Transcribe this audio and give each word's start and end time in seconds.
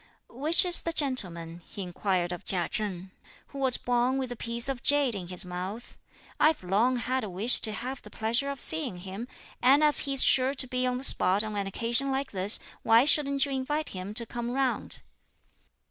"Which 0.29 0.65
is 0.65 0.81
the 0.81 0.93
gentleman," 0.93 1.61
he 1.63 1.83
inquired 1.83 2.31
of 2.31 2.43
Chia 2.43 2.67
Chen, 2.69 3.11
"who 3.49 3.59
was 3.59 3.77
born 3.77 4.17
with 4.17 4.31
a 4.31 4.35
piece 4.35 4.67
of 4.67 4.81
jade 4.81 5.13
in 5.13 5.27
his 5.27 5.45
mouth? 5.45 5.95
I've 6.39 6.63
long 6.63 6.95
had 6.95 7.23
a 7.23 7.29
wish 7.29 7.59
to 7.59 7.71
have 7.71 8.01
the 8.01 8.09
pleasure 8.09 8.49
of 8.49 8.59
seeing 8.59 8.97
him, 9.05 9.27
and 9.61 9.83
as 9.83 9.99
he's 10.09 10.23
sure 10.23 10.55
to 10.55 10.65
be 10.65 10.87
on 10.87 10.97
the 10.97 11.03
spot 11.03 11.43
on 11.43 11.55
an 11.55 11.67
occasion 11.67 12.09
like 12.09 12.31
this, 12.31 12.57
why 12.81 13.05
shouldn't 13.05 13.45
you 13.45 13.51
invite 13.51 13.89
him 13.89 14.15
to 14.15 14.25
come 14.25 14.49
round?" 14.49 15.01